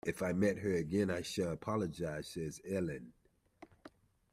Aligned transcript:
If 0.03 0.23
I 0.23 0.33
meet 0.33 0.57
her 0.57 0.73
again 0.73 1.11
I 1.11 1.21
shall 1.21 1.51
apologize, 1.51 2.29
said 2.33 2.53
Eileen. 2.75 3.13